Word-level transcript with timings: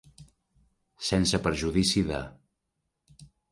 Sense 1.09 1.41
perjudici 1.49 2.05
de. 2.09 2.25